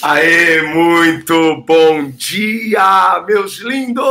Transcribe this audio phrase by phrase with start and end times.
[0.00, 4.04] Aê, muito bom dia, meus lindos!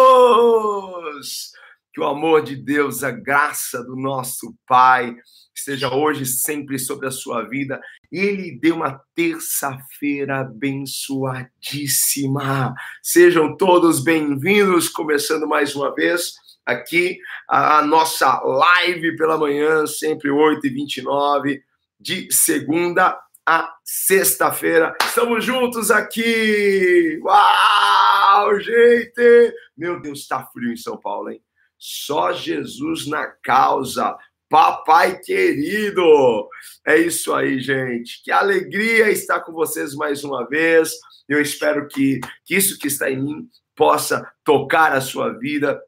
[1.93, 5.15] Que o amor de Deus, a graça do nosso Pai,
[5.55, 7.79] esteja hoje sempre sobre a sua vida.
[8.11, 12.75] Ele deu uma terça-feira abençoadíssima.
[13.01, 16.33] Sejam todos bem-vindos, começando mais uma vez
[16.65, 17.17] aqui
[17.47, 21.61] a nossa live pela manhã, sempre 8h29,
[21.97, 23.17] de segunda
[23.47, 24.93] a sexta-feira.
[25.01, 27.17] Estamos juntos aqui!
[27.23, 29.55] Uau, gente!
[29.77, 31.41] Meu Deus, está frio em São Paulo, hein?
[31.77, 34.17] Só Jesus na causa.
[34.49, 36.49] Papai querido!
[36.85, 38.21] É isso aí, gente.
[38.21, 40.91] Que alegria estar com vocês mais uma vez.
[41.25, 45.81] Eu espero que, que isso que está em mim possa tocar a sua vida,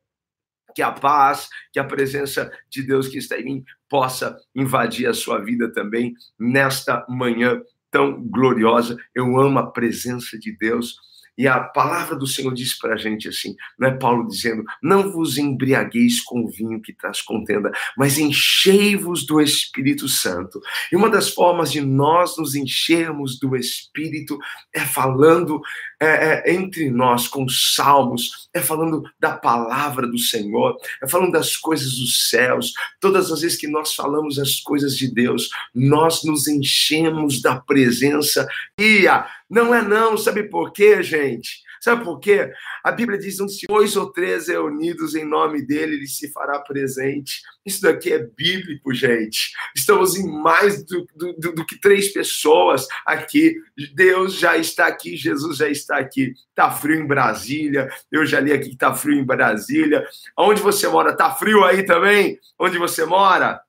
[0.79, 5.13] que a paz, que a presença de Deus que está em mim possa invadir a
[5.13, 7.61] sua vida também nesta manhã
[7.91, 8.95] tão gloriosa.
[9.13, 10.95] Eu amo a presença de Deus.
[11.37, 15.11] E a palavra do Senhor diz para a gente assim, não é Paulo dizendo, não
[15.11, 20.61] vos embriagueis com o vinho que traz contenda, mas enchei-vos do Espírito Santo.
[20.91, 24.37] E uma das formas de nós nos enchermos do Espírito
[24.73, 25.59] é falando
[26.01, 26.07] é,
[26.49, 31.95] é, entre nós com salmos, é falando da palavra do Senhor, é falando das coisas
[31.97, 32.73] dos céus.
[32.99, 38.47] Todas as vezes que nós falamos as coisas de Deus, nós nos enchemos da presença.
[38.79, 39.05] E
[39.49, 41.61] não é não, sabe por quê, gente?
[41.81, 42.51] Sabe por quê?
[42.83, 47.41] A Bíblia diz: onde dois ou três reunidos em nome dele, ele se fará presente.
[47.65, 49.51] Isso daqui é bíblico, gente.
[49.75, 53.55] Estamos em mais do, do, do, que três pessoas aqui.
[53.93, 56.33] Deus já está aqui, Jesus já está aqui.
[56.53, 57.89] Tá frio em Brasília.
[58.11, 60.05] Eu já li aqui que tá frio em Brasília.
[60.37, 61.15] Onde você mora?
[61.15, 62.39] Tá frio aí também?
[62.57, 63.61] Onde você mora?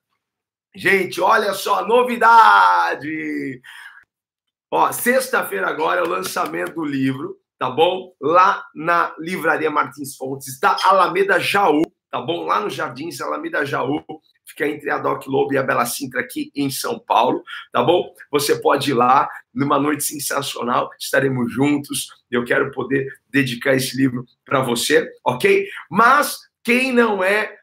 [0.73, 3.61] Gente, olha só novidade!
[4.69, 8.15] Ó, sexta-feira agora é o lançamento do livro, tá bom?
[8.19, 12.43] Lá na Livraria Martins Fontes, da Alameda Jaú, tá bom?
[12.43, 14.03] Lá no Jardins Alameda Jaú,
[14.43, 18.11] fica entre a Doc Lobo e a Bela Sintra aqui em São Paulo, tá bom?
[18.31, 22.07] Você pode ir lá, numa noite sensacional, estaremos juntos.
[22.31, 25.67] Eu quero poder dedicar esse livro para você, ok?
[25.87, 27.59] Mas quem não é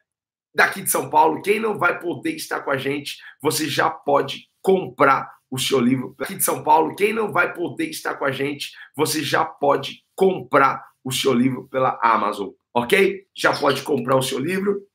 [0.55, 4.47] daqui de São Paulo, quem não vai poder estar com a gente, você já pode
[4.61, 6.95] comprar o seu livro aqui de São Paulo.
[6.95, 11.67] Quem não vai poder estar com a gente, você já pode comprar o seu livro
[11.69, 13.25] pela Amazon, ok?
[13.35, 14.85] Já pode comprar o seu livro.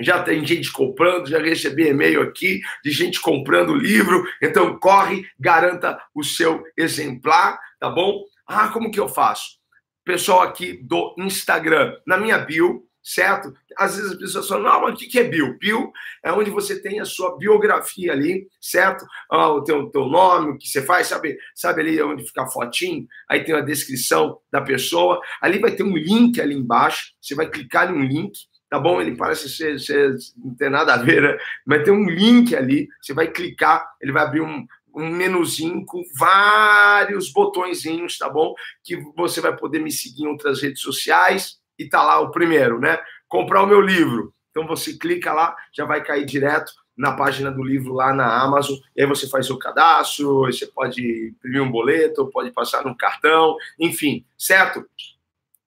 [0.00, 4.24] Já tem gente comprando, já recebi e-mail aqui de gente comprando o livro.
[4.42, 8.24] Então corre, garanta o seu exemplar, tá bom?
[8.46, 9.58] Ah, como que eu faço?
[10.04, 13.52] Pessoal aqui do Instagram, na minha bio, certo?
[13.76, 15.58] Às vezes as pessoas falam, não, mas o que é bio?
[15.58, 15.92] Bio
[16.24, 19.04] é onde você tem a sua biografia ali, certo?
[19.30, 22.50] Ah, o teu, teu nome, o que você faz, sabe, sabe ali onde fica a
[22.50, 23.06] fotinho?
[23.28, 25.20] Aí tem a descrição da pessoa.
[25.42, 28.32] Ali vai ter um link ali embaixo, você vai clicar em um link,
[28.70, 29.02] tá bom?
[29.02, 31.36] Ele parece ser, ser não tem nada a ver, né?
[31.66, 34.64] Mas tem um link ali, você vai clicar, ele vai abrir um,
[34.96, 38.54] um menuzinho com vários botõezinhos, tá bom?
[38.82, 42.78] Que você vai poder me seguir em outras redes sociais, e tá lá o primeiro,
[42.78, 42.98] né?
[43.28, 44.32] Comprar o meu livro.
[44.50, 48.76] Então você clica lá, já vai cair direto na página do livro lá na Amazon,
[48.94, 53.56] e aí você faz o cadastro, você pode imprimir um boleto, pode passar no cartão,
[53.80, 54.86] enfim, certo?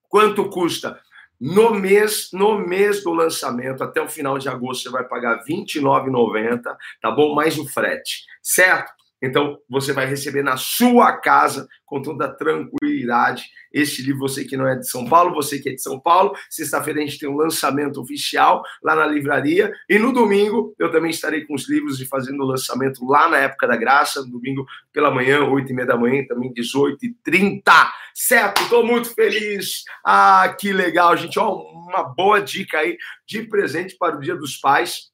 [0.07, 1.01] Quanto custa?
[1.39, 5.43] No mês, no mês do lançamento, até o final de agosto, você vai pagar R$
[5.53, 7.35] 29,90, tá bom?
[7.35, 8.96] Mais o frete, certo?
[9.21, 14.19] Então, você vai receber na sua casa, com toda tranquilidade, este livro.
[14.19, 16.35] Você que não é de São Paulo, você que é de São Paulo.
[16.49, 19.73] Sexta-feira a gente tem um lançamento oficial lá na livraria.
[19.89, 23.37] E no domingo, eu também estarei com os livros e fazendo o lançamento lá na
[23.39, 24.21] época da graça.
[24.21, 27.93] No domingo pela manhã, 8 e meia da manhã, também 18 e 30.
[28.13, 28.61] Certo?
[28.61, 29.83] Estou muito feliz.
[30.05, 31.39] Ah, que legal, gente.
[31.39, 35.11] Ó, uma boa dica aí de presente para o Dia dos Pais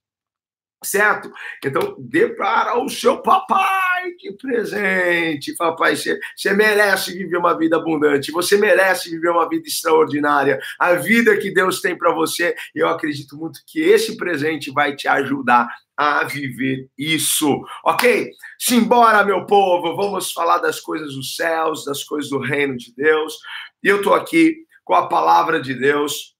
[0.84, 1.31] certo?
[1.63, 5.56] Então, dê para o seu papai de presente.
[5.56, 10.60] Papai, você, você merece viver uma vida abundante, você merece viver uma vida extraordinária.
[10.80, 15.07] A vida que Deus tem para você, eu acredito muito que esse presente vai te
[15.07, 18.31] ajudar a viver isso, ok?
[18.60, 23.38] Simbora, meu povo, vamos falar das coisas dos céus, das coisas do reino de Deus.
[23.83, 26.33] E eu estou aqui com a palavra de Deus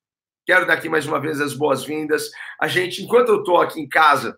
[0.46, 2.30] Quero dar aqui mais uma vez as boas-vindas.
[2.60, 4.38] A gente, enquanto eu estou aqui em casa,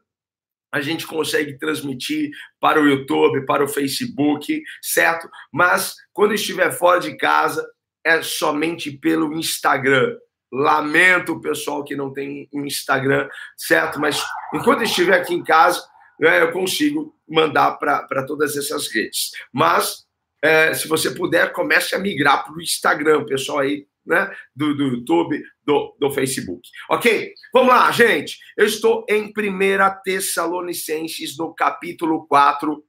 [0.76, 5.30] a gente consegue transmitir para o YouTube, para o Facebook, certo?
[5.50, 7.66] Mas quando estiver fora de casa,
[8.04, 10.18] é somente pelo Instagram.
[10.52, 14.02] Lamento o pessoal que não tem um Instagram, certo?
[14.02, 14.22] Mas
[14.54, 15.82] enquanto estiver aqui em casa,
[16.20, 19.32] né, eu consigo mandar para todas essas redes.
[19.54, 20.06] Mas
[20.44, 24.32] é, se você puder, comece a migrar para o Instagram, pessoal aí, né?
[24.56, 26.62] Do, do YouTube, do, do Facebook.
[26.90, 27.34] Ok?
[27.54, 28.38] Vamos lá, gente.
[28.58, 29.32] Eu estou em 1
[30.04, 32.84] Tessalonicenses, no capítulo 4.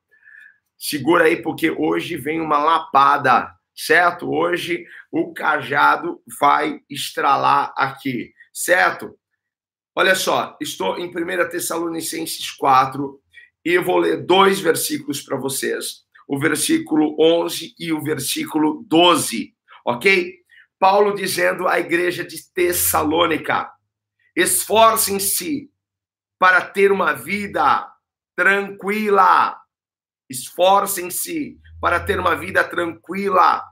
[0.79, 4.31] Segura aí, porque hoje vem uma lapada, certo?
[4.31, 9.19] Hoje o cajado vai estralar aqui, certo?
[9.95, 13.19] Olha só, estou em 1 Tessalonicenses 4
[13.65, 19.55] e eu vou ler dois versículos para vocês o versículo 11 e o versículo 12,
[19.85, 20.35] ok?
[20.79, 23.71] Paulo dizendo à igreja de Tessalônica:
[24.35, 25.71] esforcem-se
[26.39, 27.91] para ter uma vida
[28.35, 29.59] tranquila,
[30.29, 33.65] esforcem-se para ter uma vida tranquila,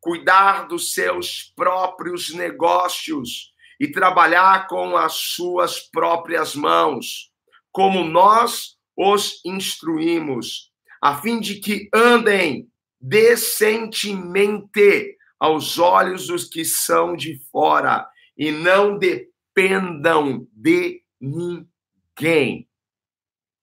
[0.00, 7.32] cuidar dos seus próprios negócios e trabalhar com as suas próprias mãos,
[7.72, 10.72] como nós os instruímos
[11.02, 12.68] a fim de que andem
[13.00, 18.08] decentemente aos olhos dos que são de fora
[18.38, 22.68] e não dependam de ninguém,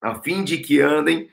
[0.02, 1.32] a fim de que andem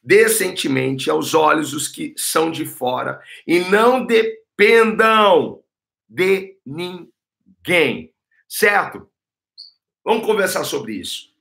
[0.00, 5.60] decentemente aos olhos dos que são de fora e não dependam
[6.08, 8.14] de ninguém.
[8.48, 9.10] Certo?
[10.04, 11.32] Vamos conversar sobre isso.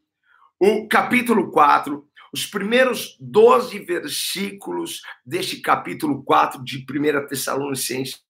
[0.59, 8.23] O capítulo 4 os primeiros 12 versículos deste capítulo 4 de 1 Tessalonicenses.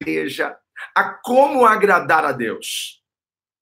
[0.00, 0.56] Igreja,
[0.94, 3.02] a como agradar a Deus.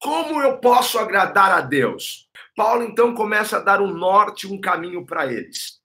[0.00, 2.28] Como eu posso agradar a Deus?
[2.54, 5.80] Paulo então começa a dar um norte, um caminho para eles.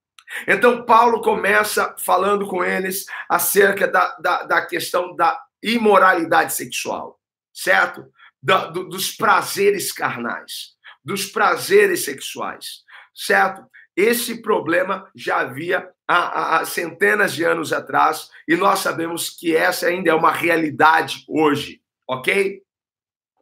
[0.47, 7.19] Então, Paulo começa falando com eles acerca da, da, da questão da imoralidade sexual,
[7.53, 8.09] certo?
[8.41, 12.83] da, do, dos prazeres carnais, dos prazeres sexuais,
[13.13, 13.63] certo?
[13.95, 19.87] Esse problema já havia há, há, centenas de anos atrás e nós sabemos que essa
[19.87, 22.61] ainda é uma realidade hoje, ok?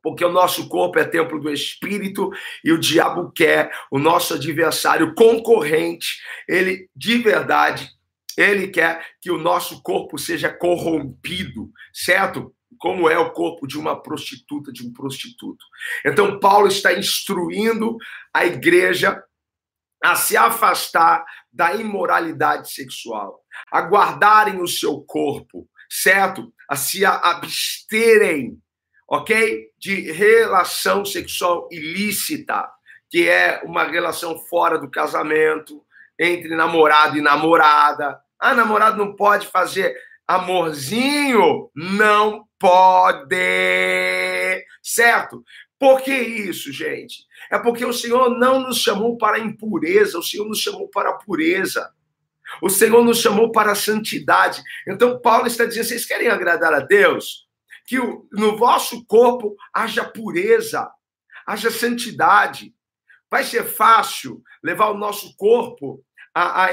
[0.04, 2.30] Porque o nosso corpo é templo do Espírito
[2.64, 7.90] e o diabo quer, o nosso adversário concorrente, ele de verdade,
[8.38, 12.54] ele quer que o nosso corpo seja corrompido, certo?
[12.78, 15.66] como é o corpo de uma prostituta, de um prostituto.
[16.06, 17.98] Então, Paulo está instruindo
[18.34, 19.22] a igreja
[20.04, 23.42] a se afastar da imoralidade sexual,
[23.72, 26.54] a guardarem o seu corpo, certo?
[26.70, 28.58] A se absterem,
[29.08, 29.68] ok?
[29.78, 32.70] De relação sexual ilícita,
[33.10, 35.84] que é uma relação fora do casamento,
[36.20, 38.20] entre namorado e namorada.
[38.40, 39.96] Ah, namorado não pode fazer
[40.28, 41.70] amorzinho?
[41.76, 43.36] Não pode.
[44.84, 45.44] Certo?
[45.80, 47.26] Por que isso, gente?
[47.50, 51.90] É porque o Senhor não nos chamou para impureza, o Senhor nos chamou para pureza.
[52.62, 54.62] O Senhor nos chamou para a santidade.
[54.88, 57.48] Então, Paulo está dizendo: vocês querem agradar a Deus?
[57.86, 57.98] Que
[58.32, 60.90] no vosso corpo haja pureza,
[61.48, 62.74] haja santidade.
[63.32, 66.04] Vai ser fácil levar o nosso corpo
[66.34, 66.70] a, a,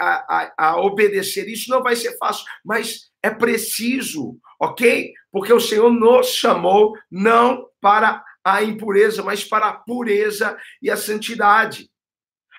[0.00, 1.70] a, a, obedecer isso?
[1.70, 5.12] Não vai ser fácil, mas é preciso ok?
[5.30, 10.96] Porque o Senhor nos chamou não para a impureza, mas para a pureza e a
[10.96, 11.90] santidade.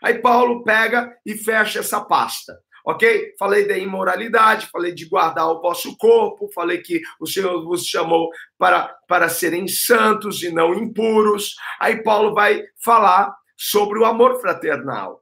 [0.02, 2.58] Aí Paulo pega e fecha essa pasta.
[2.86, 3.36] Ok?
[3.38, 8.30] Falei da imoralidade, falei de guardar o vosso corpo, falei que o Senhor vos chamou
[8.58, 11.56] para, para serem santos e não impuros.
[11.80, 15.22] Aí Paulo vai falar sobre o amor fraternal.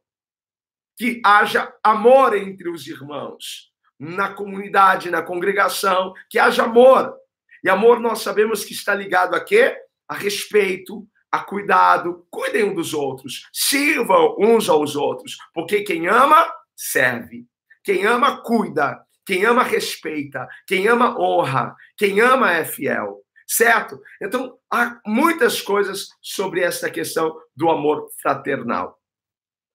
[0.97, 7.15] Que haja amor entre os irmãos na comunidade, na congregação, que haja amor.
[7.63, 9.75] E amor nós sabemos que está ligado a quê?
[10.07, 16.51] A respeito, a cuidado, cuidem um dos outros, sirvam uns aos outros, porque quem ama,
[16.75, 17.45] serve.
[17.83, 18.99] Quem ama, cuida.
[19.25, 20.47] Quem ama, respeita.
[20.65, 21.75] Quem ama, honra.
[21.97, 23.21] Quem ama, é fiel.
[23.45, 24.01] Certo?
[24.21, 28.99] Então, há muitas coisas sobre essa questão do amor fraternal.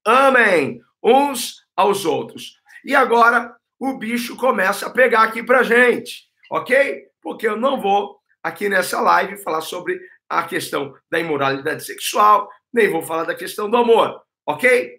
[0.05, 2.61] Amém uns aos outros.
[2.85, 7.07] E agora, o bicho começa a pegar aqui para gente, ok?
[7.21, 10.01] Porque eu não vou aqui nessa live falar sobre
[10.39, 14.99] a questão da imoralidade sexual, nem vou falar da questão do amor, ok?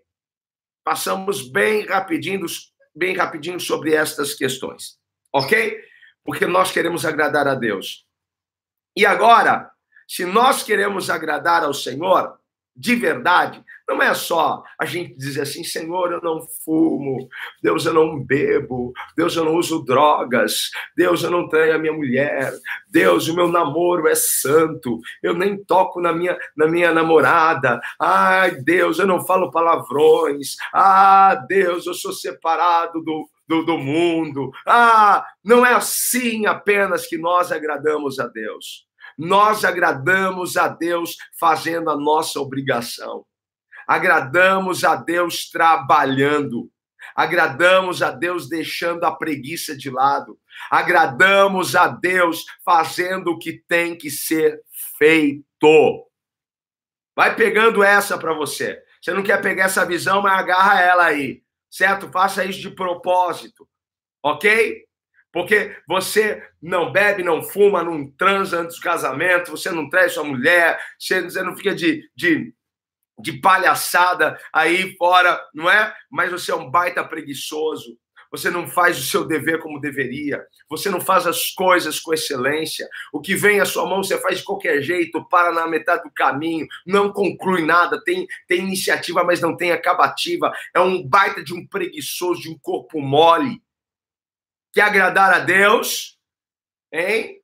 [0.83, 2.45] Passamos bem rapidinho,
[2.95, 4.99] bem rapidinho sobre estas questões,
[5.33, 5.81] ok?
[6.23, 8.05] Porque nós queremos agradar a Deus.
[8.95, 9.71] E agora,
[10.07, 12.37] se nós queremos agradar ao Senhor,
[12.75, 17.27] de verdade, Não é só a gente dizer assim, Senhor, eu não fumo,
[17.61, 21.91] Deus, eu não bebo, Deus, eu não uso drogas, Deus, eu não traio a minha
[21.91, 22.53] mulher,
[22.89, 28.55] Deus, o meu namoro é santo, eu nem toco na minha, na minha namorada, ai,
[28.55, 35.25] Deus, eu não falo palavrões, ah, Deus, eu sou separado do, do, do mundo, ah,
[35.43, 38.87] não é assim apenas que nós agradamos a Deus.
[39.15, 43.23] Nós agradamos a Deus fazendo a nossa obrigação
[43.87, 46.69] agradamos a Deus trabalhando,
[47.15, 50.37] agradamos a Deus deixando a preguiça de lado,
[50.69, 54.61] agradamos a Deus fazendo o que tem que ser
[54.97, 56.07] feito.
[57.15, 58.81] Vai pegando essa para você.
[59.01, 62.09] Você não quer pegar essa visão, mas agarra ela aí, certo?
[62.09, 63.67] Faça isso de propósito,
[64.23, 64.85] ok?
[65.31, 70.23] Porque você não bebe, não fuma, não transa antes do casamento, você não traz sua
[70.23, 72.53] mulher, você não fica de, de
[73.19, 75.93] de palhaçada aí fora, não é?
[76.09, 77.97] Mas você é um baita preguiçoso.
[78.33, 80.43] Você não faz o seu dever como deveria.
[80.67, 82.89] Você não faz as coisas com excelência.
[83.13, 86.11] O que vem à sua mão você faz de qualquer jeito, para na metade do
[86.11, 90.51] caminho, não conclui nada, tem, tem iniciativa, mas não tem acabativa.
[90.73, 93.61] É um baita de um preguiçoso, de um corpo mole.
[94.73, 96.17] Quer agradar a Deus?
[96.91, 97.39] Hein?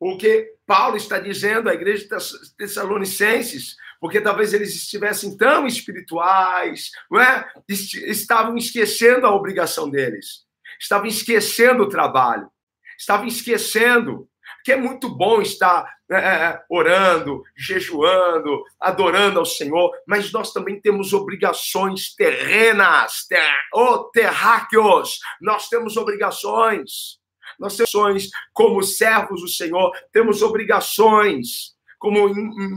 [0.00, 3.76] O que Paulo está dizendo à igreja de Tessalonicenses
[4.06, 7.44] porque talvez eles estivessem tão espirituais, não é?
[7.68, 10.44] estavam esquecendo a obrigação deles,
[10.80, 12.48] estavam esquecendo o trabalho,
[12.96, 14.28] estavam esquecendo
[14.64, 20.52] que é muito bom estar é, é, é, orando, jejuando, adorando ao Senhor, mas nós
[20.52, 23.42] também temos obrigações terrenas, ter,
[23.74, 27.18] oh, terráqueos, nós temos obrigações,
[27.58, 31.75] nós temos como servos do Senhor, temos obrigações
[32.06, 32.28] como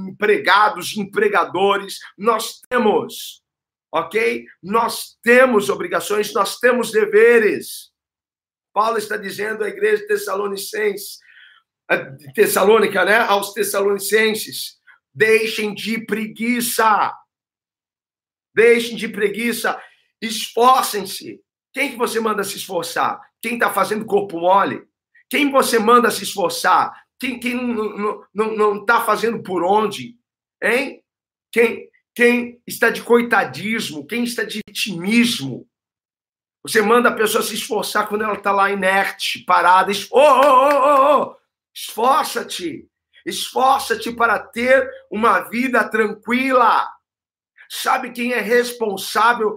[0.09, 3.43] empregados, empregadores, nós temos,
[3.93, 4.43] ok?
[4.61, 7.91] Nós temos obrigações, nós temos deveres.
[8.73, 11.19] Paulo está dizendo à igreja tessalonicense,
[12.33, 13.19] tessalônica, né?
[13.19, 14.79] Aos tessalonicenses,
[15.13, 17.13] deixem de preguiça.
[18.55, 19.79] Deixem de preguiça,
[20.19, 21.39] esforcem-se.
[21.71, 23.21] Quem que você manda se esforçar?
[23.39, 24.83] Quem está fazendo corpo mole?
[25.29, 26.91] Quem você manda se esforçar?
[27.19, 27.55] Quem, quem
[28.33, 30.15] não está tá fazendo por onde?
[30.61, 31.03] Hein?
[31.51, 34.07] Quem, quem está de coitadismo?
[34.07, 35.67] Quem está de vitimismo?
[36.63, 39.91] Você manda a pessoa se esforçar quando ela está lá inerte, parada.
[40.11, 41.35] Oh, oh, oh, oh, oh.
[41.73, 42.87] Esforça-te.
[43.25, 46.89] Esforça-te para ter uma vida tranquila.
[47.69, 49.55] Sabe quem é responsável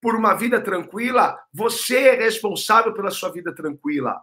[0.00, 1.38] por uma vida tranquila?
[1.52, 4.20] Você é responsável pela sua vida tranquila.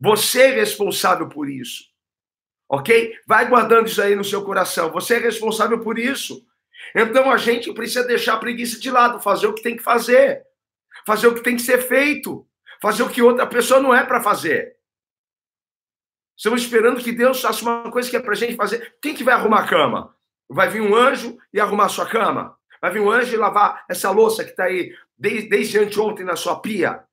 [0.00, 1.84] Você é responsável por isso.
[2.68, 3.18] Ok?
[3.26, 4.90] Vai guardando isso aí no seu coração.
[4.90, 6.44] Você é responsável por isso.
[6.94, 10.44] Então a gente precisa deixar a preguiça de lado, fazer o que tem que fazer,
[11.06, 12.46] fazer o que tem que ser feito,
[12.80, 14.76] fazer o que outra pessoa não é para fazer.
[16.36, 18.96] Estamos esperando que Deus faça uma coisa que é para a gente fazer.
[19.00, 20.14] Quem que vai arrumar a cama?
[20.48, 22.58] Vai vir um anjo e arrumar a sua cama?
[22.80, 26.36] Vai vir um anjo e lavar essa louça que está aí desde, desde anteontem na
[26.36, 27.04] sua pia?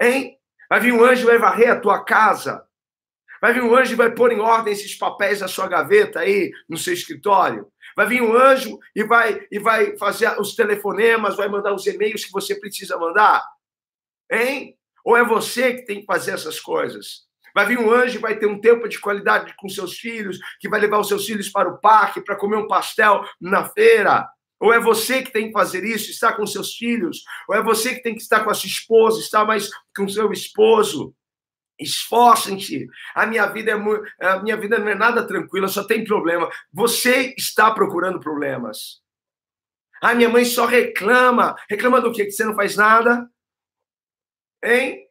[0.00, 0.39] Hein?
[0.70, 2.64] Vai vir um anjo e vai varrer a tua casa.
[3.40, 6.52] Vai vir um anjo e vai pôr em ordem esses papéis na sua gaveta aí,
[6.68, 7.66] no seu escritório.
[7.96, 12.24] Vai vir um anjo e vai, e vai fazer os telefonemas, vai mandar os e-mails
[12.24, 13.42] que você precisa mandar.
[14.30, 14.76] Hein?
[15.04, 17.28] Ou é você que tem que fazer essas coisas?
[17.52, 20.68] Vai vir um anjo e vai ter um tempo de qualidade com seus filhos, que
[20.68, 24.28] vai levar os seus filhos para o parque, para comer um pastel na feira.
[24.60, 27.24] Ou é você que tem que fazer isso, estar com seus filhos?
[27.48, 30.30] Ou é você que tem que estar com a sua esposa, estar mais com seu
[30.30, 31.14] esposo?
[31.78, 32.86] Esforcem-se.
[33.14, 36.50] A minha vida é a minha vida não é nada tranquila, só tem problema.
[36.70, 39.00] Você está procurando problemas.
[40.02, 41.56] A minha mãe só reclama.
[41.68, 42.26] Reclama do quê?
[42.26, 43.26] Que você não faz nada?
[44.62, 45.06] Hein?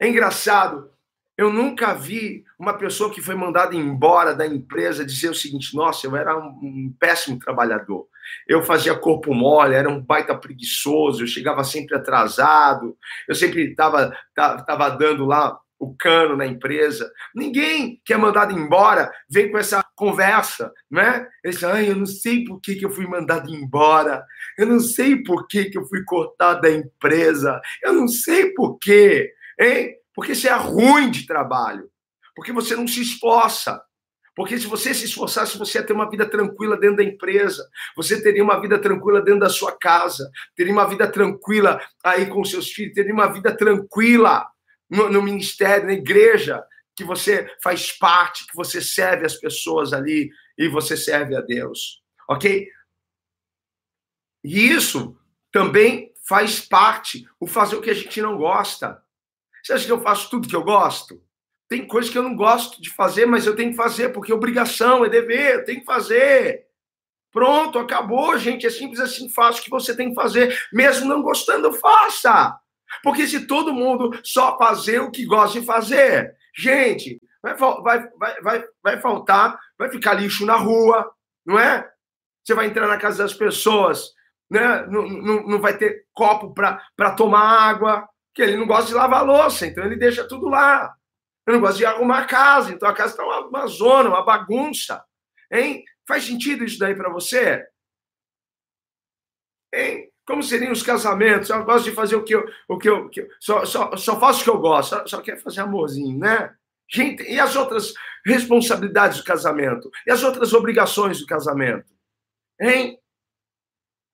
[0.00, 0.90] É engraçado.
[1.36, 6.08] Eu nunca vi uma pessoa que foi mandada embora da empresa dizer o seguinte: nossa,
[6.08, 8.08] eu era um péssimo trabalhador.
[8.46, 12.96] Eu fazia corpo mole, era um baita preguiçoso, eu chegava sempre atrasado,
[13.28, 17.10] eu sempre estava tava dando lá o cano na empresa.
[17.34, 21.26] Ninguém que é mandado embora vem com essa conversa, né?
[21.44, 24.24] Ele ai, eu não sei por que, que eu fui mandado embora,
[24.58, 28.78] eu não sei por que, que eu fui cortado da empresa, eu não sei por
[28.78, 29.94] quê, hein?
[30.14, 31.88] Porque você é ruim de trabalho,
[32.34, 33.80] porque você não se esforça.
[34.38, 38.22] Porque se você se esforçasse, você ia ter uma vida tranquila dentro da empresa, você
[38.22, 42.70] teria uma vida tranquila dentro da sua casa, teria uma vida tranquila aí com seus
[42.70, 44.46] filhos, teria uma vida tranquila
[44.88, 46.62] no, no ministério, na igreja,
[46.94, 52.00] que você faz parte, que você serve as pessoas ali e você serve a Deus.
[52.28, 52.68] Ok?
[54.44, 55.18] E isso
[55.50, 59.02] também faz parte, o fazer o que a gente não gosta.
[59.64, 61.20] Você acha que eu faço tudo que eu gosto?
[61.68, 65.04] Tem coisas que eu não gosto de fazer, mas eu tenho que fazer, porque obrigação,
[65.04, 66.66] é dever, tenho que fazer.
[67.30, 68.66] Pronto, acabou, gente.
[68.66, 70.58] É simples assim, faça o que você tem que fazer.
[70.72, 72.58] Mesmo não gostando, faça.
[73.02, 78.40] Porque se todo mundo só fazer o que gosta de fazer, gente, vai, vai, vai,
[78.40, 81.10] vai, vai faltar, vai ficar lixo na rua,
[81.44, 81.86] não é?
[82.42, 84.12] Você vai entrar na casa das pessoas,
[84.50, 84.86] né?
[84.86, 89.24] não, não, não vai ter copo para tomar água, que ele não gosta de lavar
[89.24, 90.94] louça, então ele deixa tudo lá.
[91.48, 94.22] Eu não gosto de arrumar a casa, então a casa está uma, uma zona, uma
[94.22, 95.02] bagunça.
[95.50, 95.82] Hein?
[96.06, 97.66] Faz sentido isso daí para você?
[99.74, 100.12] Hein?
[100.26, 101.48] Como seriam os casamentos?
[101.48, 102.44] Eu gosto de fazer o que eu.
[102.68, 105.22] O que eu, que eu só, só, só faço o que eu gosto, só, só
[105.22, 106.54] quero fazer amorzinho, né?
[106.86, 107.94] Gente, e as outras
[108.26, 109.90] responsabilidades do casamento?
[110.06, 111.90] E as outras obrigações do casamento?
[112.60, 113.00] Hein?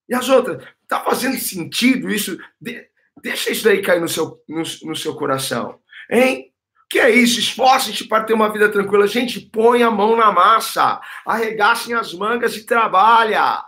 [0.08, 0.64] E as outras?
[0.86, 2.38] Tá fazendo sentido isso?
[2.60, 2.88] De,
[3.20, 5.82] deixa isso daí cair no seu, no, no seu coração.
[6.08, 6.53] Hein?
[6.94, 7.40] Que é isso?
[7.40, 9.08] Esforce-te para ter uma vida tranquila.
[9.08, 11.00] Gente, põe a mão na massa.
[11.26, 13.64] Arregassem as mangas e trabalha.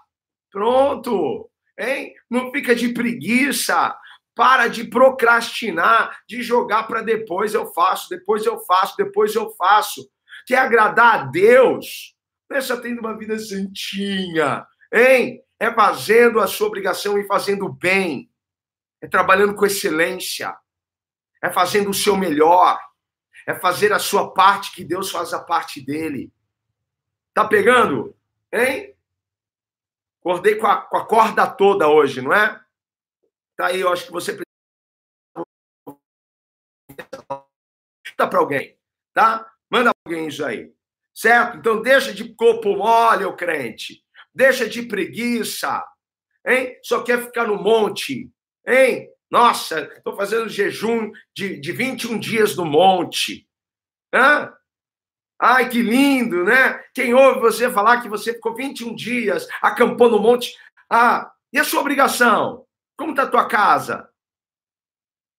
[0.48, 1.50] Pronto.
[1.76, 2.14] Hein?
[2.30, 3.98] Não fica de preguiça.
[4.32, 10.08] Para de procrastinar, de jogar para depois eu faço, depois eu faço, depois eu faço.
[10.46, 12.14] Quer agradar a Deus?
[12.48, 14.64] Não é tendo uma vida santinha,
[14.94, 15.42] hein?
[15.58, 18.30] É fazendo a sua obrigação e fazendo bem.
[19.02, 20.56] É trabalhando com excelência.
[21.42, 22.78] É fazendo o seu melhor
[23.46, 26.32] é fazer a sua parte, que Deus faz a parte dele.
[27.32, 28.16] Tá pegando?
[28.52, 28.96] Hein?
[30.18, 32.60] Acordei com a, com a corda toda hoje, não é?
[33.56, 34.46] Tá aí, eu acho que você precisa.
[38.18, 38.76] Dá para alguém,
[39.14, 39.52] tá?
[39.70, 40.74] Manda alguém isso aí.
[41.14, 41.58] Certo?
[41.58, 44.04] Então deixa de corpo mole, o crente.
[44.34, 45.84] Deixa de preguiça.
[46.44, 46.78] Hein?
[46.82, 48.30] Só quer ficar no monte.
[48.66, 49.10] Hein?
[49.30, 53.48] Nossa, estou fazendo jejum de, de 21 dias no monte.
[54.14, 54.52] Hã?
[55.38, 56.78] Ai, que lindo, né?
[56.94, 60.56] Quem ouve você falar que você ficou 21 dias acampou no monte.
[60.88, 62.66] Ah, e a sua obrigação?
[62.96, 64.08] Como está a tua casa?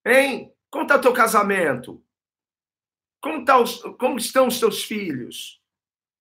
[0.05, 0.53] Hein?
[0.69, 2.03] Como está teu casamento?
[3.21, 5.61] Como, tá os, como estão os teus filhos?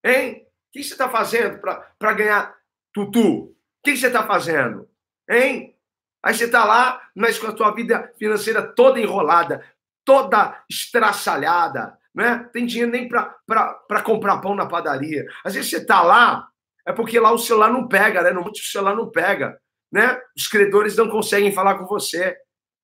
[0.02, 0.42] Hein?
[0.42, 2.56] O que você está fazendo para ganhar
[2.92, 3.44] tutu?
[3.44, 4.88] O que você está fazendo?
[5.28, 5.75] Hein?
[6.22, 9.64] Aí você está lá, mas com a tua vida financeira toda enrolada,
[10.04, 12.48] toda estraçalhada, né?
[12.52, 15.26] Tem dinheiro nem para comprar pão na padaria.
[15.44, 16.48] Às vezes você está lá,
[16.84, 18.30] é porque lá o celular não pega, né?
[18.30, 19.60] No monte o celular não pega,
[19.92, 20.20] né?
[20.36, 22.36] Os credores não conseguem falar com você,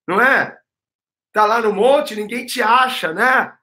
[0.07, 0.59] não é?
[1.33, 3.55] Tá lá no monte, ninguém te acha, né?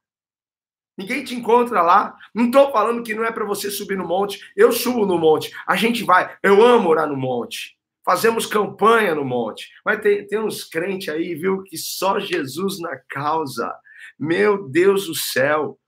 [0.98, 2.18] Ninguém te encontra lá.
[2.34, 4.52] Não estou falando que não é para você subir no monte.
[4.58, 5.56] Eu subo no monte.
[5.66, 6.38] A gente vai.
[6.44, 7.79] Eu amo orar no monte
[8.10, 9.70] fazemos campanha no monte.
[9.86, 13.72] Mas tem, tem uns crentes aí, viu, que só Jesus na causa.
[14.18, 15.80] Meu Deus do céu.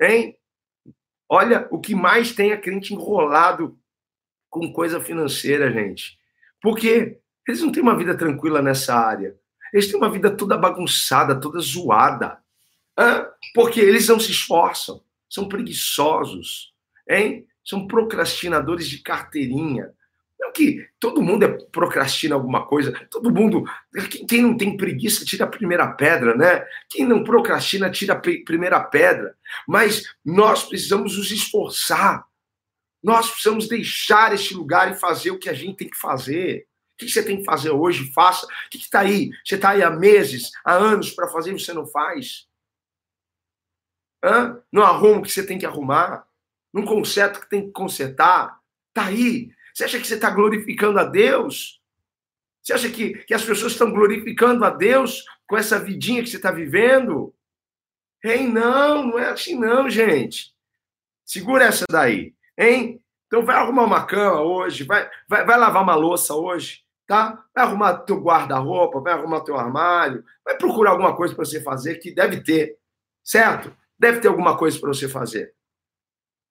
[0.00, 0.36] Hein?
[1.28, 3.78] Olha, o que mais tem é crente enrolado
[4.50, 6.18] com coisa financeira, gente.
[6.60, 7.20] Por quê?
[7.46, 9.38] Eles não têm uma vida tranquila nessa área.
[9.72, 12.38] Eles têm uma vida toda bagunçada, toda zoada.
[12.98, 13.28] Hã?
[13.54, 15.00] Porque eles não se esforçam.
[15.30, 16.74] São preguiçosos.
[17.08, 17.46] Hein?
[17.64, 19.94] São procrastinadores de carteirinha.
[20.54, 23.64] Que todo mundo é procrastina alguma coisa, todo mundo.
[24.28, 26.64] Quem não tem preguiça tira a primeira pedra, né?
[26.88, 29.34] Quem não procrastina tira a primeira pedra.
[29.66, 32.24] Mas nós precisamos nos esforçar.
[33.02, 36.66] Nós precisamos deixar este lugar e fazer o que a gente tem que fazer.
[36.94, 38.12] O que você tem que fazer hoje?
[38.12, 38.46] Faça.
[38.46, 39.30] O que está aí?
[39.44, 42.46] Você está aí há meses, há anos para fazer e você não faz?
[44.24, 44.62] Hã?
[44.70, 46.26] Não arruma o que você tem que arrumar?
[46.72, 48.60] Não conserta o que tem que consertar?
[48.90, 49.50] Está aí.
[49.74, 51.80] Você acha que você está glorificando a Deus?
[52.62, 56.36] Você acha que, que as pessoas estão glorificando a Deus com essa vidinha que você
[56.36, 57.34] está vivendo?
[58.24, 58.48] Hein?
[58.48, 60.52] Não, não é assim não, gente.
[61.24, 63.02] Segura essa daí, hein?
[63.26, 67.42] Então vai arrumar uma cama hoje, vai, vai, vai lavar uma louça hoje, tá?
[67.54, 71.96] Vai arrumar teu guarda-roupa, vai arrumar teu armário, vai procurar alguma coisa para você fazer
[71.96, 72.76] que deve ter,
[73.24, 73.74] certo?
[73.98, 75.54] Deve ter alguma coisa para você fazer.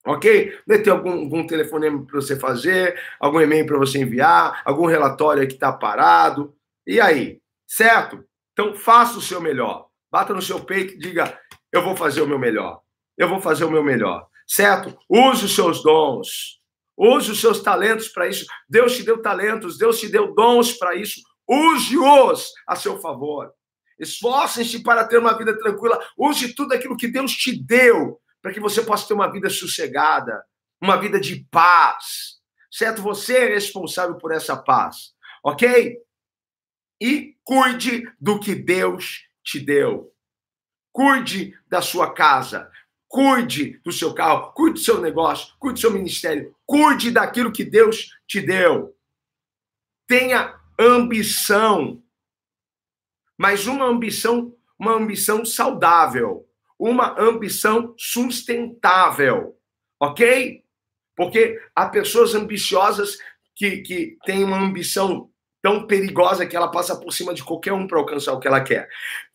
[0.05, 0.57] Ok?
[0.65, 5.47] Deve ter algum, algum telefonema para você fazer, algum e-mail para você enviar, algum relatório
[5.47, 6.55] que está parado.
[6.87, 7.39] E aí?
[7.67, 8.23] Certo?
[8.53, 9.87] Então faça o seu melhor.
[10.11, 11.39] Bata no seu peito e diga:
[11.71, 12.81] eu vou fazer o meu melhor.
[13.17, 14.27] Eu vou fazer o meu melhor.
[14.47, 14.97] Certo?
[15.09, 16.59] Use os seus dons.
[16.97, 18.45] Use os seus talentos para isso.
[18.67, 21.21] Deus te deu talentos, Deus te deu dons para isso.
[21.47, 23.51] Use-os a seu favor.
[23.97, 25.99] Esforcem-se para ter uma vida tranquila.
[26.17, 30.43] Use tudo aquilo que Deus te deu para que você possa ter uma vida sossegada,
[30.81, 32.39] uma vida de paz.
[32.71, 33.01] Certo?
[33.01, 35.13] Você é responsável por essa paz.
[35.43, 35.97] ok?
[36.99, 40.13] E cuide do que Deus te deu.
[40.91, 42.69] Cuide da sua casa,
[43.07, 47.65] cuide do seu carro, cuide do seu negócio, cuide do seu ministério, cuide daquilo que
[47.65, 48.95] Deus te deu.
[50.05, 52.03] Tenha ambição,
[53.37, 56.47] mas uma ambição, uma ambição saudável,
[56.81, 59.55] uma ambição sustentável,
[59.99, 60.63] ok?
[61.15, 63.19] Porque há pessoas ambiciosas
[63.55, 65.29] que, que têm uma ambição
[65.61, 68.63] tão perigosa que ela passa por cima de qualquer um para alcançar o que ela
[68.63, 68.89] quer.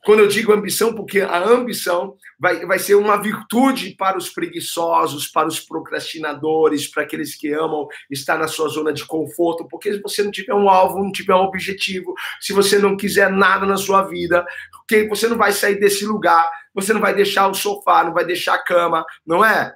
[0.06, 5.26] Quando eu digo ambição, porque a ambição vai, vai ser uma virtude para os preguiçosos,
[5.26, 10.00] para os procrastinadores, para aqueles que amam estar na sua zona de conforto, porque se
[10.00, 13.76] você não tiver um alvo, não tiver um objetivo, se você não quiser nada na
[13.76, 14.46] sua vida,
[14.86, 18.24] que você não vai sair desse lugar, você não vai deixar o sofá, não vai
[18.24, 19.74] deixar a cama, não é?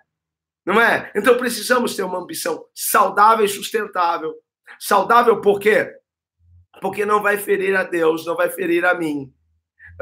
[0.65, 1.11] Não é?
[1.13, 4.33] Então precisamos ter uma ambição saudável e sustentável.
[4.79, 5.93] Saudável por quê?
[6.81, 9.35] Porque não vai ferir a Deus, não vai ferir a mim.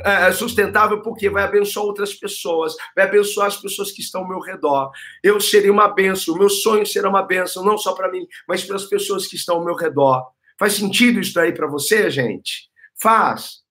[0.04, 4.28] É, é sustentável porque vai abençoar outras pessoas, vai abençoar as pessoas que estão ao
[4.28, 4.90] meu redor.
[5.22, 8.64] Eu serei uma benção, o meu sonho será uma benção, não só para mim, mas
[8.64, 10.30] para as pessoas que estão ao meu redor.
[10.58, 12.68] Faz sentido isso aí para você, gente?
[13.00, 13.62] Faz.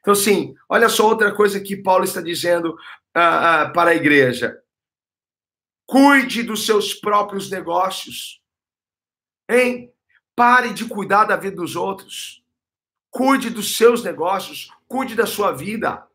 [0.00, 4.56] Então, sim, olha só outra coisa que Paulo está dizendo uh, uh, para a igreja.
[5.84, 8.40] Cuide dos seus próprios negócios.
[9.48, 9.92] Hein?
[10.36, 12.44] Pare de cuidar da vida dos outros.
[13.10, 16.06] Cuide dos seus negócios, cuide da sua vida.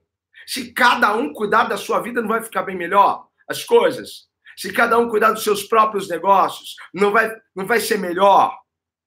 [0.45, 4.29] Se cada um cuidar da sua vida, não vai ficar bem melhor as coisas?
[4.57, 8.57] Se cada um cuidar dos seus próprios negócios, não vai, não vai ser melhor?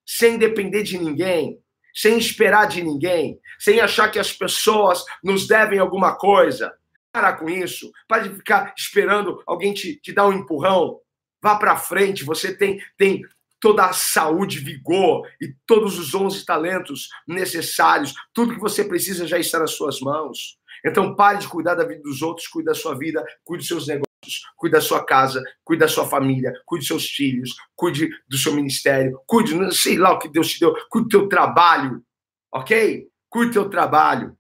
[0.07, 1.59] Sem depender de ninguém,
[1.94, 6.72] sem esperar de ninguém, sem achar que as pessoas nos devem alguma coisa.
[7.12, 7.92] Para com isso.
[8.09, 11.00] Para de ficar esperando alguém te, te dar um empurrão.
[11.40, 12.24] Vá para frente.
[12.24, 13.22] Você tem, tem
[13.64, 18.12] toda a saúde, vigor e todos os 11 talentos necessários.
[18.35, 20.59] Tudo que você precisa já está nas suas mãos.
[20.85, 23.87] Então pare de cuidar da vida dos outros, cuide da sua vida, cuide dos seus
[23.87, 28.37] negócios, cuide da sua casa, cuide da sua família, cuide dos seus filhos, cuide do
[28.37, 32.05] seu ministério, cuide, sei lá o que Deus te deu, cuide do teu trabalho,
[32.53, 33.09] ok?
[33.31, 34.37] Cuide do teu trabalho.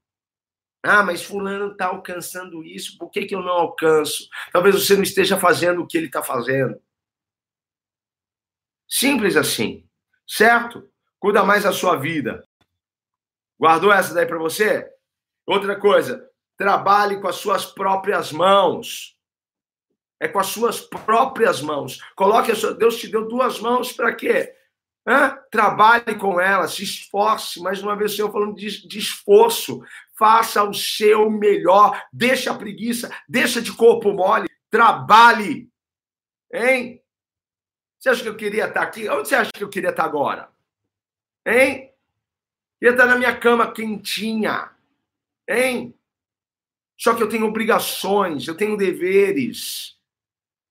[0.82, 4.28] Ah, mas fulano está alcançando isso, por que, que eu não alcanço?
[4.52, 6.78] Talvez você não esteja fazendo o que ele está fazendo.
[8.96, 9.84] Simples assim,
[10.24, 10.88] certo?
[11.18, 12.46] Cuida mais da sua vida.
[13.58, 14.88] Guardou essa daí para você?
[15.44, 19.18] Outra coisa, trabalhe com as suas próprias mãos.
[20.20, 21.98] É com as suas próprias mãos.
[22.14, 22.72] Coloque a sua.
[22.72, 24.54] Deus te deu duas mãos para quê?
[25.04, 25.40] Hã?
[25.50, 27.60] Trabalhe com ela, se esforce.
[27.60, 29.82] Mais uma vez, Senhor falando de, de esforço.
[30.16, 32.00] Faça o seu melhor.
[32.12, 34.48] Deixa a preguiça, deixa de corpo mole.
[34.70, 35.68] Trabalhe.
[36.52, 37.03] Hein?
[38.04, 39.08] Você acha que eu queria estar aqui?
[39.08, 40.50] Onde você acha que eu queria estar agora?
[41.46, 41.90] Hein?
[42.78, 44.72] Queria estar na minha cama quentinha.
[45.48, 45.98] Hein?
[46.98, 49.96] Só que eu tenho obrigações, eu tenho deveres.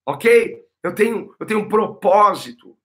[0.05, 0.63] Ok?
[0.83, 2.77] Eu tenho, eu tenho um propósito.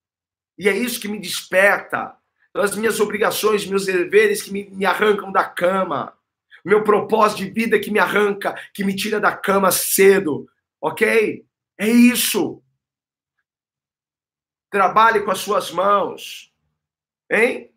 [0.57, 2.17] E é isso que me desperta.
[2.55, 6.17] As minhas obrigações, meus deveres que me, me arrancam da cama.
[6.65, 10.49] Meu propósito de vida que me arranca, que me tira da cama cedo.
[10.81, 11.45] Ok?
[11.77, 12.63] É isso.
[14.71, 16.53] Trabalhe com as suas mãos.
[17.31, 17.73] Hein?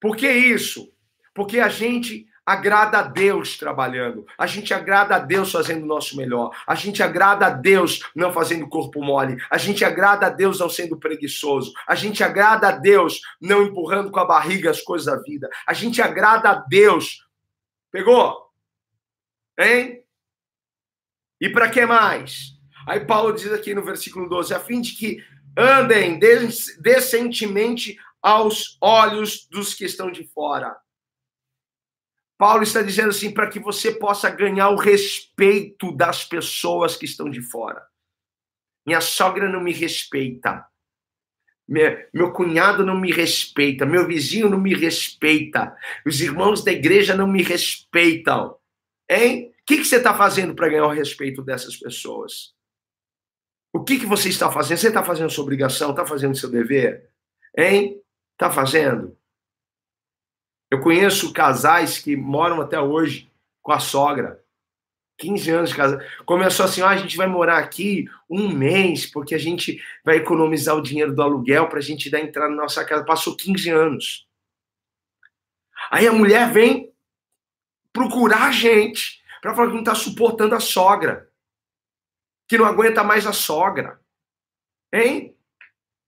[0.00, 0.92] Por que isso?
[1.34, 4.26] Porque a gente agrada a Deus trabalhando.
[4.38, 6.50] A gente agrada a Deus fazendo o nosso melhor.
[6.66, 9.36] A gente agrada a Deus não fazendo corpo mole.
[9.50, 11.74] A gente agrada a Deus não sendo preguiçoso.
[11.86, 15.50] A gente agrada a Deus não empurrando com a barriga as coisas da vida.
[15.66, 17.22] A gente agrada a Deus.
[17.92, 18.50] Pegou?
[19.58, 20.02] Hein?
[21.38, 22.54] E para que mais?
[22.86, 25.22] Aí Paulo diz aqui no versículo 12: a fim de que
[25.58, 26.18] andem
[26.80, 30.76] decentemente aos olhos dos que estão de fora
[32.38, 37.28] Paulo está dizendo assim para que você possa ganhar o respeito das pessoas que estão
[37.28, 37.84] de fora.
[38.86, 40.64] Minha sogra não me respeita.
[41.66, 43.84] Meu cunhado não me respeita.
[43.84, 45.76] Meu vizinho não me respeita.
[46.06, 48.56] Os irmãos da igreja não me respeitam.
[49.10, 49.52] Hein?
[49.60, 52.54] O que, que você está fazendo para ganhar o respeito dessas pessoas?
[53.72, 54.78] O que, que você está fazendo?
[54.78, 55.90] Você está fazendo sua obrigação?
[55.90, 57.10] Está fazendo seu dever?
[57.56, 58.00] Hein?
[58.32, 59.16] Está fazendo?
[60.70, 63.30] Eu conheço casais que moram até hoje
[63.62, 64.42] com a sogra.
[65.18, 66.06] 15 anos de casa.
[66.24, 70.76] Começou assim: ah, a gente vai morar aqui um mês, porque a gente vai economizar
[70.76, 73.04] o dinheiro do aluguel para a gente dar entrada na nossa casa.
[73.04, 74.28] Passou 15 anos.
[75.90, 76.92] Aí a mulher vem
[77.92, 81.27] procurar a gente para falar que não está suportando a sogra,
[82.48, 84.00] que não aguenta mais a sogra.
[84.92, 85.36] Hein?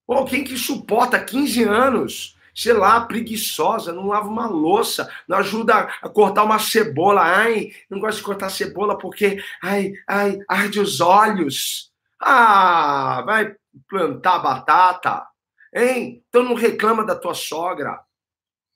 [0.06, 5.88] Pô, quem que suporta 15 anos sei lá, preguiçosa, não lava uma louça, não ajuda
[6.02, 7.22] a cortar uma cebola.
[7.22, 11.90] Ai, não gosto de cortar cebola porque, ai, ai, arde os olhos.
[12.20, 13.56] Ah, vai
[13.88, 15.26] plantar batata,
[15.74, 16.22] hein?
[16.28, 17.98] Então não reclama da tua sogra.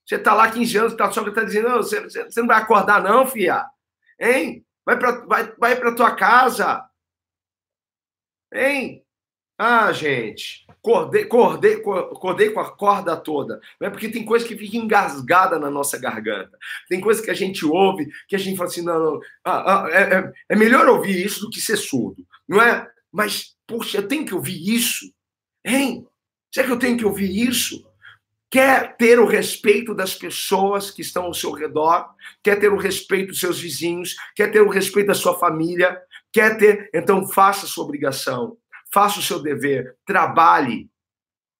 [0.07, 3.03] Você tá lá 15 anos, tua sogra tá dizendo, não, você, você não vai acordar
[3.03, 3.67] não, filha.
[4.19, 4.65] Hein?
[4.85, 6.85] Vai para vai, vai pra tua casa.
[8.55, 9.05] Hein?
[9.59, 13.61] Ah, gente, acordei, acordei, acordei com a corda toda.
[13.81, 16.57] Não é porque tem coisa que fica engasgada na nossa garganta.
[16.89, 19.91] Tem coisa que a gente ouve que a gente fala assim: não, não ah, ah,
[19.91, 22.89] é, é, é, melhor ouvir isso do que ser surdo, não é?
[23.13, 25.13] Mas, puxa, eu tenho que ouvir isso,
[25.65, 26.05] hein?
[26.53, 27.85] Será que eu tenho que ouvir isso?
[28.51, 32.09] Quer ter o respeito das pessoas que estão ao seu redor?
[32.43, 34.15] Quer ter o respeito dos seus vizinhos?
[34.37, 36.01] Quer ter o respeito da sua família?
[36.35, 36.91] Quer ter?
[36.93, 38.59] Então, faça sua obrigação
[38.95, 40.89] faça o seu dever, trabalhe,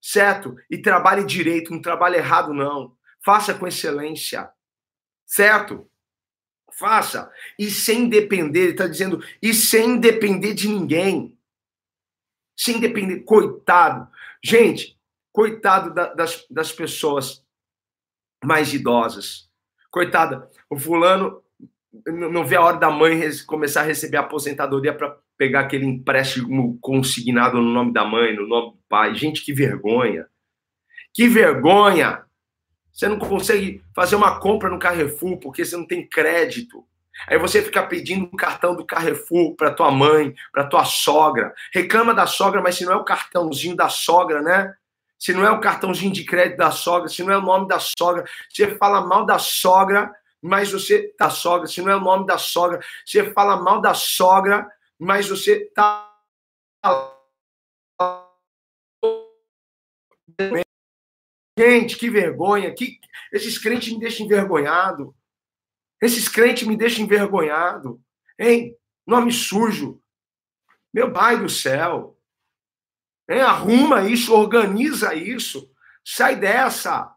[0.01, 0.55] certo?
[0.71, 2.97] E trabalhe direito, não trabalhe errado, não.
[3.25, 4.49] Faça com excelência,
[5.27, 5.91] certo?
[6.79, 7.29] Faça.
[7.59, 11.37] E sem depender, ele está dizendo, e sem depender de ninguém.
[12.57, 14.09] Sem depender, coitado.
[14.41, 14.97] Gente,
[15.33, 17.45] coitado da, das, das pessoas
[18.45, 19.51] mais idosas.
[19.91, 21.43] Coitada, o fulano
[22.07, 26.79] não vê a hora da mãe começar a receber a aposentadoria para pegar aquele empréstimo
[26.81, 29.15] consignado no nome da mãe, no nome do pai.
[29.15, 30.27] Gente, que vergonha.
[31.13, 32.25] Que vergonha.
[32.93, 36.85] Você não consegue fazer uma compra no Carrefour porque você não tem crédito.
[37.29, 41.55] Aí você fica pedindo um cartão do Carrefour para tua mãe, para tua sogra.
[41.73, 44.75] Reclama da sogra, mas se não é o cartãozinho da sogra, né?
[45.19, 47.79] Se não é o cartãozinho de crédito da sogra, se não é o nome da
[47.79, 50.13] sogra, você fala mal da sogra,
[50.45, 53.95] mas você da sogra, se não é o nome da sogra, você fala mal da
[53.95, 56.11] sogra, mas você tá
[61.59, 62.75] Gente, que vergonha.
[62.75, 62.99] Que...
[63.33, 65.17] Esses crentes me deixam envergonhado.
[66.03, 67.99] Esses crentes me deixam envergonhado.
[68.39, 68.77] Hein?
[69.07, 69.99] Nome sujo.
[70.93, 72.19] Meu pai do céu.
[73.31, 73.41] Hein?
[73.41, 75.73] Arruma isso, organiza isso.
[76.05, 77.14] Sai dessa.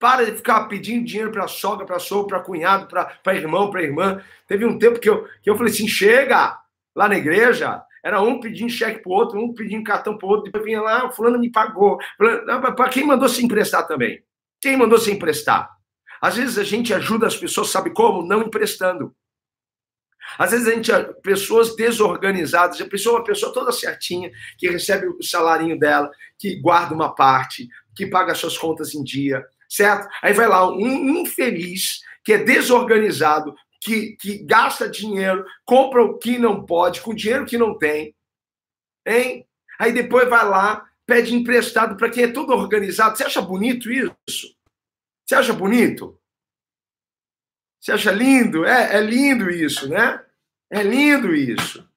[0.00, 4.24] Para de ficar pedindo dinheiro para sogra, para sogro, para cunhado, para irmão, para irmã.
[4.48, 6.58] Teve um tempo que eu, que eu falei assim: chega,
[6.96, 10.30] lá na igreja, era um pedindo cheque para o outro, um pedindo cartão para o
[10.30, 11.98] outro, depois vinha lá, fulano me pagou.
[12.18, 14.24] Para quem mandou se emprestar também?
[14.58, 15.70] Quem mandou se emprestar?
[16.20, 18.26] Às vezes a gente ajuda as pessoas, sabe como?
[18.26, 19.14] Não emprestando.
[20.38, 25.22] Às vezes a gente, pessoas desorganizadas, a pessoa, uma pessoa toda certinha, que recebe o
[25.22, 30.08] salarinho dela, que guarda uma parte, que paga suas contas em dia, certo?
[30.20, 36.38] Aí vai lá um infeliz que é desorganizado, que, que gasta dinheiro, compra o que
[36.38, 38.14] não pode, com dinheiro que não tem,
[39.06, 39.46] hein?
[39.78, 43.16] Aí depois vai lá, pede emprestado para quem é todo organizado.
[43.16, 44.54] Você acha bonito isso?
[45.24, 46.20] Você acha bonito?
[47.80, 48.66] Você acha lindo?
[48.66, 50.22] É, é lindo isso, né?
[50.68, 51.88] É lindo isso.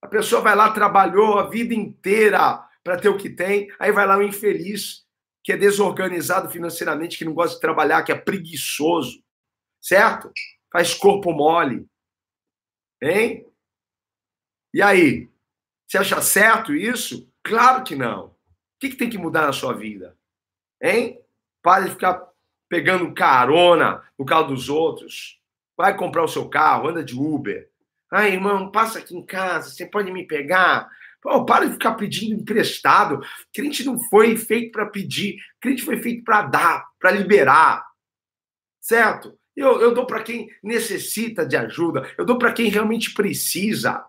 [0.00, 4.06] A pessoa vai lá, trabalhou a vida inteira para ter o que tem, aí vai
[4.06, 5.04] lá o infeliz,
[5.42, 9.22] que é desorganizado financeiramente, que não gosta de trabalhar, que é preguiçoso,
[9.80, 10.30] certo?
[10.72, 11.86] faz corpo mole.
[13.02, 13.46] Hein?
[14.72, 15.28] E aí?
[15.86, 17.28] Você acha certo isso?
[17.42, 18.26] Claro que não.
[18.26, 18.34] O
[18.78, 20.16] que, que tem que mudar na sua vida?
[20.80, 21.20] Hein?
[21.62, 22.28] Pare de ficar
[22.68, 25.40] pegando carona no carro dos outros.
[25.76, 27.68] Vai comprar o seu carro, anda de Uber.
[28.12, 30.90] Ai, irmão, passa aqui em casa, você pode me pegar?
[31.22, 33.20] Pô, para de ficar pedindo emprestado.
[33.52, 37.84] Crente não foi feito para pedir, crente foi feito para dar, para liberar.
[38.80, 39.38] Certo?
[39.54, 44.04] Eu, eu dou para quem necessita de ajuda, eu dou para quem realmente precisa,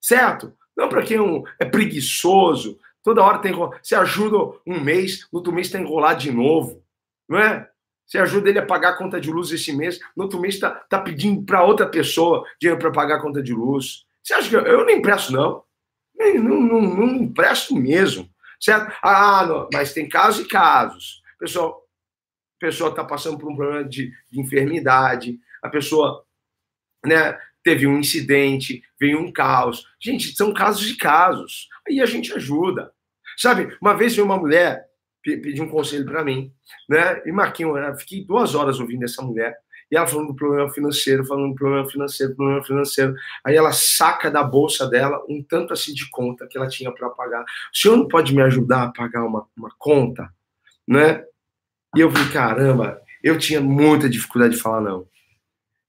[0.00, 0.52] certo?
[0.76, 1.18] Não para quem
[1.58, 3.52] é preguiçoso, toda hora tem.
[3.52, 6.82] Você ajuda um mês, no outro mês está enrolado de novo,
[7.28, 7.68] não é?
[8.04, 10.70] Você ajuda ele a pagar a conta de luz esse mês, no outro mês está
[10.70, 14.04] tá pedindo para outra pessoa dinheiro para pagar a conta de luz.
[14.20, 15.62] Você acha que eu, eu não empresto, não?
[16.20, 18.28] Não, não, não, empresto mesmo,
[18.60, 18.94] certo?
[19.02, 21.22] Ah, não, mas tem casos e casos.
[21.38, 21.82] Pessoal,
[22.60, 26.24] pessoa está passando por um problema de, de, enfermidade, a pessoa
[27.04, 29.86] né, teve um incidente, veio um caos.
[29.98, 31.68] Gente, são casos de casos.
[31.88, 32.92] Aí a gente ajuda.
[33.36, 34.84] Sabe, uma vez veio uma mulher
[35.22, 36.52] pedir um conselho para mim,
[36.88, 37.22] né?
[37.26, 39.56] E Marquinhos, eu fiquei duas horas ouvindo essa mulher.
[39.90, 43.14] E ela falando do problema financeiro, falando do problema financeiro, problema financeiro.
[43.44, 47.10] Aí ela saca da bolsa dela um tanto assim de conta que ela tinha para
[47.10, 47.42] pagar.
[47.42, 50.32] O senhor não pode me ajudar a pagar uma, uma conta?
[50.86, 51.24] Né?
[51.96, 55.06] E eu vi, caramba, eu tinha muita dificuldade de falar não.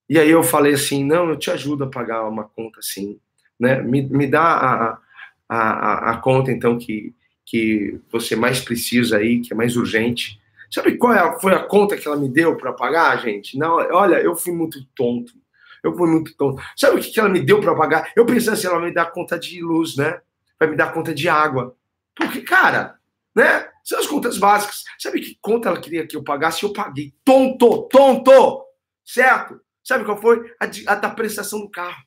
[0.09, 3.17] E aí eu falei assim, não, eu te ajudo a pagar uma conta assim,
[3.57, 3.81] né?
[3.81, 4.99] Me, me dá a,
[5.47, 10.40] a, a, a conta, então, que, que você mais precisa aí, que é mais urgente,
[10.73, 13.57] Sabe qual é foi a conta que ela me deu para pagar, gente?
[13.57, 15.33] Não, olha, eu fui muito tonto.
[15.83, 16.61] Eu fui muito tonto.
[16.77, 18.11] Sabe o que ela me deu para pagar?
[18.15, 20.21] Eu pensei assim, ela vai me dar conta de luz, né?
[20.57, 21.75] Vai me dar conta de água.
[22.15, 22.97] Porque, cara,
[23.35, 23.67] né?
[23.83, 24.83] São as contas básicas.
[24.97, 26.63] Sabe que conta ela queria que eu pagasse?
[26.63, 27.13] Eu paguei.
[27.25, 28.63] Tonto, tonto!
[29.03, 29.59] Certo?
[29.83, 30.53] Sabe qual foi?
[30.59, 32.01] A, de, a da prestação do carro.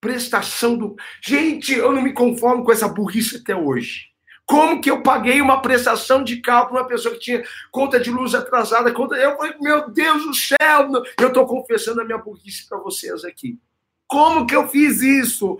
[0.00, 0.94] Prestação do.
[1.22, 4.13] Gente, eu não me conformo com essa burrice até hoje.
[4.46, 8.10] Como que eu paguei uma prestação de carro para uma pessoa que tinha conta de
[8.10, 8.92] luz atrasada?
[8.92, 9.16] Conta...
[9.16, 10.90] Eu falei, meu Deus do céu!
[11.18, 13.58] Eu estou confessando a minha burrice para vocês aqui.
[14.06, 15.58] Como que eu fiz isso?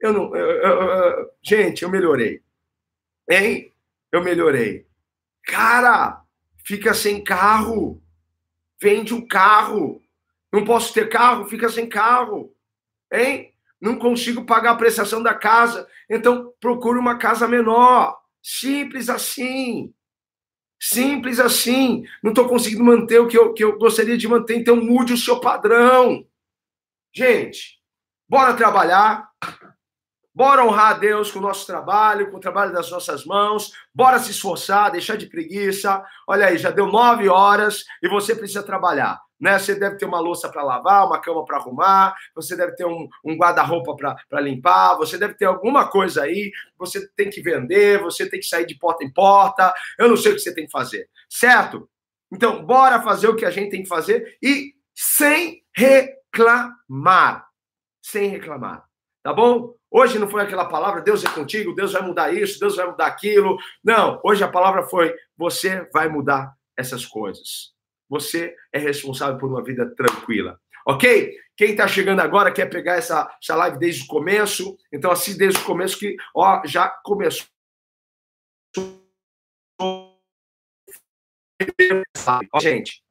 [0.00, 0.34] Eu não.
[0.34, 2.42] Eu, eu, eu, gente, eu melhorei.
[3.28, 3.72] Hein?
[4.10, 4.86] Eu melhorei.
[5.44, 6.22] Cara,
[6.64, 8.02] fica sem carro.
[8.80, 10.00] Vende o um carro.
[10.52, 12.54] Não posso ter carro, fica sem carro.
[13.12, 13.47] Hein?
[13.80, 18.18] Não consigo pagar a prestação da casa, então procure uma casa menor.
[18.42, 19.92] Simples assim.
[20.80, 22.04] Simples assim.
[22.22, 25.18] Não estou conseguindo manter o que eu, que eu gostaria de manter, então mude o
[25.18, 26.26] seu padrão.
[27.14, 27.80] Gente,
[28.28, 29.28] bora trabalhar.
[30.34, 33.72] Bora honrar a Deus com o nosso trabalho, com o trabalho das nossas mãos.
[33.92, 36.04] Bora se esforçar, deixar de preguiça.
[36.28, 39.20] Olha aí, já deu nove horas e você precisa trabalhar.
[39.40, 39.58] Né?
[39.58, 43.08] Você deve ter uma louça para lavar, uma cama para arrumar, você deve ter um,
[43.24, 43.94] um guarda-roupa
[44.28, 48.46] para limpar, você deve ter alguma coisa aí, você tem que vender, você tem que
[48.46, 49.72] sair de porta em porta.
[49.98, 51.88] Eu não sei o que você tem que fazer, certo?
[52.32, 57.46] Então, bora fazer o que a gente tem que fazer e sem reclamar.
[58.02, 58.84] Sem reclamar.
[59.22, 59.74] Tá bom?
[59.90, 63.06] Hoje não foi aquela palavra, Deus é contigo, Deus vai mudar isso, Deus vai mudar
[63.06, 63.56] aquilo.
[63.82, 67.72] Não, hoje a palavra foi: você vai mudar essas coisas.
[68.08, 70.58] Você é responsável por uma vida tranquila.
[70.86, 71.36] Ok?
[71.56, 75.60] Quem está chegando agora quer pegar essa, essa live desde o começo, então assim desde
[75.60, 77.46] o começo que ó, já começou.
[82.60, 83.02] Gente,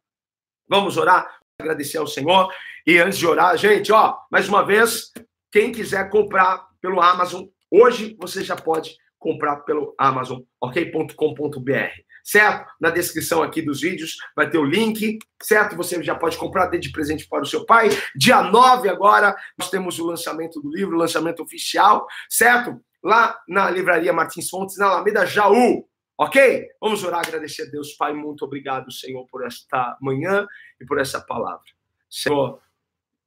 [0.68, 2.52] vamos orar, agradecer ao Senhor.
[2.86, 5.12] E antes de orar, gente, ó, mais uma vez,
[5.52, 7.46] quem quiser comprar pelo Amazon.
[7.70, 11.92] Hoje você já pode comprar pelo Amazon, ok.com.br,
[12.28, 12.70] certo?
[12.78, 15.78] Na descrição aqui dos vídeos vai ter o link, certo?
[15.78, 17.88] Você já pode comprar de presente para o seu pai.
[18.14, 22.82] Dia 9 agora nós temos o lançamento do livro, o lançamento oficial, certo?
[23.02, 25.88] Lá na livraria Martins Fontes, na Alameda Jaú.
[26.18, 26.68] Ok?
[26.82, 28.12] Vamos orar, agradecer a Deus, Pai.
[28.12, 30.46] Muito obrigado, Senhor, por esta manhã
[30.82, 31.64] e por essa palavra.
[32.10, 32.60] Senhor,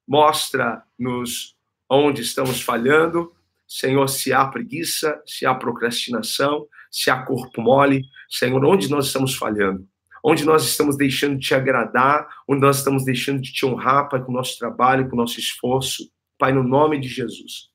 [0.06, 1.56] mostra-nos
[1.88, 3.34] onde estamos falhando,
[3.66, 9.34] Senhor, se há preguiça, se há procrastinação, se há corpo mole, Senhor, onde nós estamos
[9.34, 9.86] falhando?
[10.22, 14.22] Onde nós estamos deixando de te agradar, onde nós estamos deixando de te honrar, Pai,
[14.22, 17.70] com o nosso trabalho, com o nosso esforço, Pai, no nome de Jesus.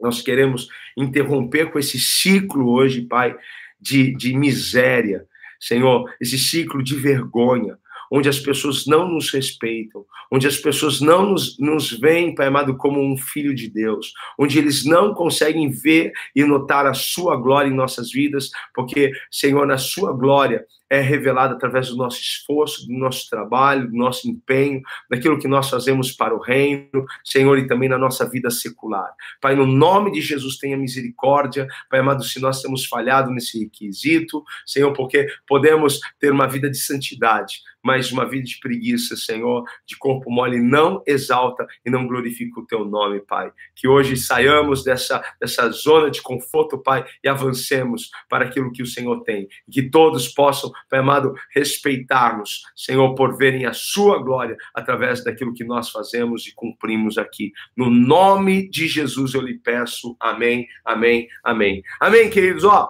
[0.00, 3.36] Nós queremos interromper com esse ciclo hoje, Pai,
[3.80, 5.26] de, de miséria,
[5.60, 7.78] Senhor, esse ciclo de vergonha,
[8.12, 12.76] onde as pessoas não nos respeitam, onde as pessoas não nos, nos veem, Pai amado,
[12.76, 17.70] como um filho de Deus, onde eles não conseguem ver e notar a sua glória
[17.70, 22.92] em nossas vidas, porque, Senhor, na sua glória é revelada através do nosso esforço, do
[22.92, 27.88] nosso trabalho, do nosso empenho, daquilo que nós fazemos para o reino, Senhor, e também
[27.88, 29.10] na nossa vida secular.
[29.40, 34.44] Pai, no nome de Jesus, tenha misericórdia, Pai amado, se nós temos falhado nesse requisito,
[34.66, 39.96] Senhor, porque podemos ter uma vida de santidade, mas uma vida de preguiça, Senhor, de
[39.96, 43.50] corpo mole, não exalta e não glorifica o teu nome, Pai.
[43.74, 48.86] Que hoje saiamos dessa, dessa zona de conforto, Pai, e avancemos para aquilo que o
[48.86, 49.48] Senhor tem.
[49.70, 55.64] Que todos possam Pai amado, respeitarmos, Senhor, por verem a Sua glória através daquilo que
[55.64, 57.52] nós fazemos e cumprimos aqui.
[57.76, 60.16] No nome de Jesus eu lhe peço.
[60.20, 61.82] Amém, amém, amém.
[62.00, 62.64] Amém, queridos.
[62.64, 62.88] Ó,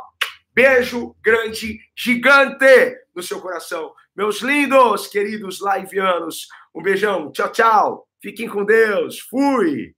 [0.54, 3.92] beijo grande, gigante no seu coração.
[4.14, 7.32] Meus lindos, queridos liveanos, um beijão.
[7.32, 8.08] Tchau, tchau.
[8.20, 9.18] Fiquem com Deus.
[9.18, 9.94] Fui.